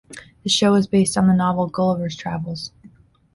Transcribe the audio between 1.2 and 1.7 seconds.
the novel